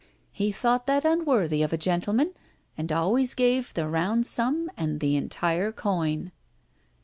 [0.31, 2.33] He thought that unworthy of a gentleman,
[2.75, 6.31] and always gave the round sum and the entire coin."